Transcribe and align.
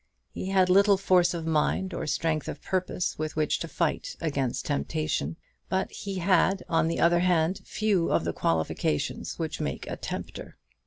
He 0.31 0.47
had 0.47 0.67
little 0.67 0.97
force 0.97 1.31
of 1.35 1.45
mind 1.45 1.93
or 1.93 2.07
strength 2.07 2.47
of 2.47 2.63
purpose 2.63 3.19
with 3.19 3.35
which 3.35 3.59
to 3.59 3.67
fight 3.67 4.15
against 4.19 4.65
temptation: 4.65 5.37
but 5.69 5.91
he 5.91 6.15
had, 6.15 6.63
on 6.67 6.87
the 6.87 6.99
other 6.99 7.19
hand, 7.19 7.61
few 7.65 8.09
of 8.11 8.23
the 8.23 8.33
qualifications 8.33 9.37
which 9.37 9.61
make 9.61 9.85
a 9.85 9.95
tempter. 9.97 10.57